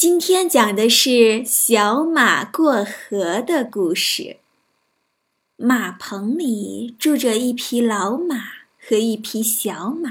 [0.00, 4.38] 今天讲的是小马过河的故事。
[5.58, 8.36] 马棚里住着一匹老马
[8.80, 10.10] 和一匹小马。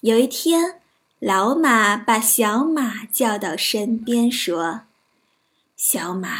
[0.00, 0.80] 有一天，
[1.20, 4.80] 老马把小马叫到身边，说
[5.78, 6.36] ：“小马，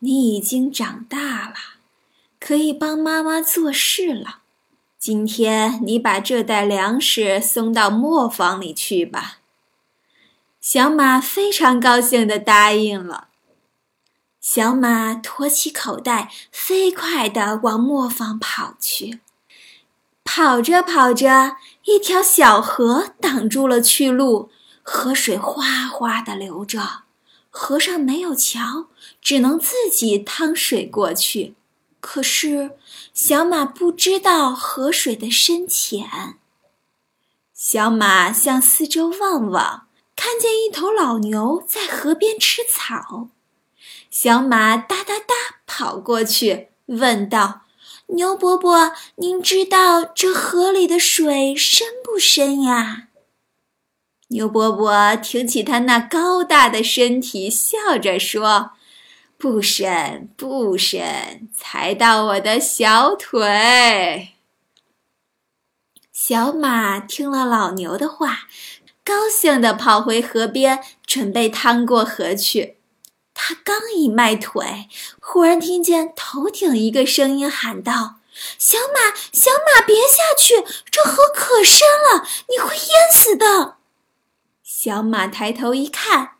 [0.00, 1.54] 你已经长大了，
[2.38, 4.40] 可以帮妈妈做事了。
[4.98, 9.38] 今天你把这袋粮食送到磨坊里去吧。”
[10.60, 13.28] 小马非常高兴地答应了。
[14.40, 19.20] 小马驮起口袋，飞快地往磨坊跑去。
[20.22, 24.50] 跑着跑着，一条小河挡住了去路，
[24.82, 27.04] 河水哗哗地流着。
[27.48, 28.88] 河上没有桥，
[29.20, 31.54] 只能自己趟水过去。
[32.00, 32.72] 可是，
[33.14, 36.36] 小马不知道河水的深浅。
[37.54, 39.86] 小马向四周望望。
[40.22, 43.30] 看见一头老牛在河边吃草，
[44.10, 45.34] 小马哒哒哒
[45.66, 47.62] 跑过去，问道
[48.14, 53.08] ：“牛伯伯，您知道这河里的水深不深呀？”
[54.28, 58.72] 牛伯伯挺起他那高大的身体，笑着说
[59.38, 64.34] ：“不深，不深，才到我的小腿。”
[66.12, 68.40] 小马听了老牛的话。
[69.04, 72.76] 高兴地跑回河边，准备趟过河去。
[73.34, 74.88] 他刚一迈腿，
[75.20, 78.16] 忽然听见头顶一个声音喊道
[78.58, 80.56] ：“小马，小马，别下去！
[80.90, 83.76] 这河可深了，你会淹死的。”
[84.62, 86.32] 小马抬头一看，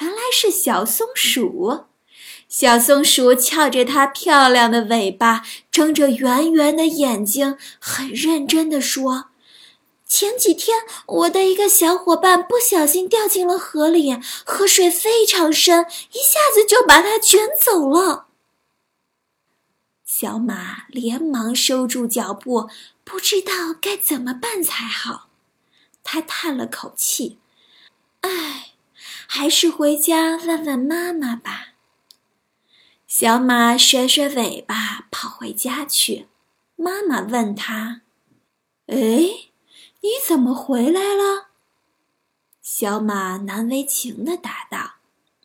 [0.00, 1.84] 原来是小松鼠。
[2.48, 9.29] 小松鼠翘着它漂亮的尾巴，睁着圆圆的眼睛，很认真地说。
[10.10, 14.12] 前几天，我的一个小伙伴不小心掉进了河里，
[14.44, 18.26] 河水非常深，一下子就把他卷走了。
[20.04, 22.68] 小马连忙收住脚步，
[23.04, 25.28] 不知道该怎么办才好。
[26.02, 27.38] 他叹了口气
[28.22, 28.72] ：“唉，
[29.28, 31.68] 还是回家问问妈妈吧。”
[33.06, 36.26] 小马甩甩尾巴，跑回家去。
[36.74, 38.00] 妈妈问他
[38.90, 39.46] ：“哎？”
[40.02, 41.48] 你怎么回来了？
[42.62, 44.94] 小马难为情的答道：“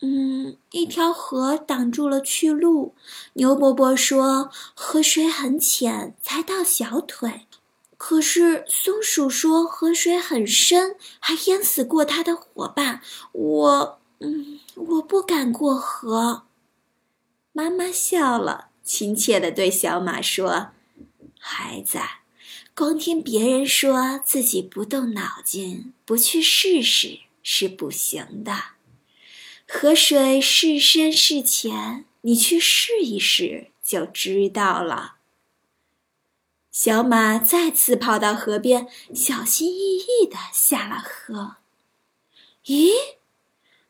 [0.02, 2.94] 嗯，一条河挡住了去路。
[3.34, 7.48] 牛伯伯说河水很浅，才到小腿。
[7.98, 13.02] 可是松鼠说河水很深，还淹死过它的伙伴。
[13.32, 14.00] 我……
[14.20, 16.44] 嗯，我不敢过河。”
[17.52, 20.68] 妈妈笑了，亲切地对小马说
[21.40, 22.00] ：“孩子。”
[22.78, 28.52] 光听别人说自己不动脑筋，不去试试是不行的。
[29.66, 35.16] 河水是深是浅，你去试一试就知道了。
[36.69, 41.56] 小马再次跑到河边，小心翼翼地下了河。
[42.66, 42.92] 咦，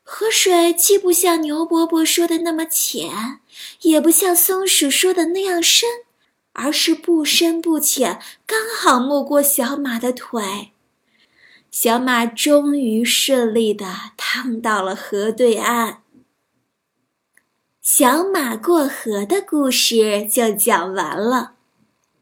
[0.03, 3.39] 河水既不像牛伯伯说的那么浅，
[3.81, 6.04] 也不像松鼠说的那样深。
[6.55, 10.71] 而是不深不浅，刚好没过小马的腿。
[11.69, 13.85] 小马终于顺利地
[14.15, 16.01] 趟到了河对岸。
[17.81, 21.55] 小马过河的故事就讲完了。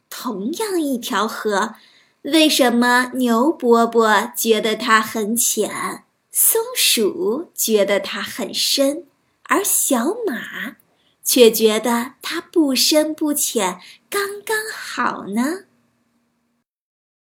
[0.09, 1.75] 同样一条河，
[2.23, 9.05] 为什么牛伯伯觉得它很浅，松鼠觉得它很深，
[9.43, 10.77] 而小马？
[11.23, 13.79] 却觉得它不深不浅，
[14.13, 15.72] 刚刚好呢。